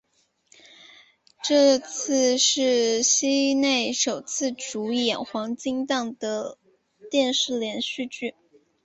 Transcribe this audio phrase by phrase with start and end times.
[1.43, 6.57] 这次是西内首次主演黄金档的
[7.11, 8.33] 电视连续剧。